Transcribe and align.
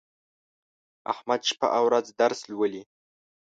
احمد 1.13 1.41
شپه 1.49 1.67
او 1.77 1.83
ورځ 1.89 2.05
درس 2.21 2.39
لولي. 2.51 2.83